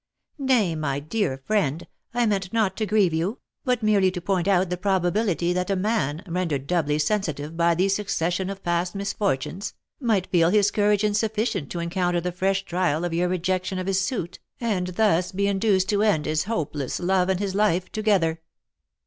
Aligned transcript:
"Nay, 0.39 0.73
my 0.73 0.99
dear 0.99 1.43
friend, 1.45 1.85
I 2.11 2.25
meant 2.25 2.51
not 2.51 2.75
to 2.77 2.87
grieve 2.87 3.13
you, 3.13 3.37
but 3.63 3.83
merely 3.83 4.09
to 4.09 4.19
point 4.19 4.47
out 4.47 4.71
the 4.71 4.75
probability 4.75 5.53
that 5.53 5.69
a 5.69 5.75
man, 5.75 6.23
rendered 6.25 6.65
doubly 6.65 6.97
sensitive 6.97 7.55
by 7.55 7.75
the 7.75 7.87
succession 7.87 8.49
of 8.49 8.63
past 8.63 8.95
misfortunes, 8.95 9.75
might 9.99 10.25
feel 10.25 10.49
his 10.49 10.71
courage 10.71 11.03
insufficient 11.03 11.69
to 11.69 11.79
encounter 11.79 12.19
the 12.19 12.31
fresh 12.31 12.65
trial 12.65 13.05
of 13.05 13.13
your 13.13 13.29
rejection 13.29 13.77
of 13.77 13.85
his 13.85 14.01
suit, 14.01 14.39
and 14.59 14.87
thus 14.87 15.31
be 15.31 15.45
induced 15.45 15.87
to 15.89 16.01
end 16.01 16.25
his 16.25 16.45
hopeless 16.45 16.99
love 16.99 17.29
and 17.29 17.39
his 17.39 17.53
life 17.53 17.91
together." 17.91 18.41